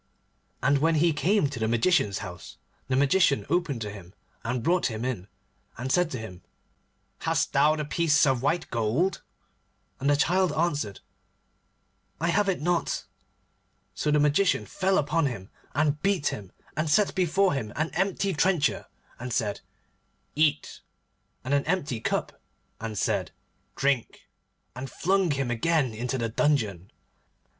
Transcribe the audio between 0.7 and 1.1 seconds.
when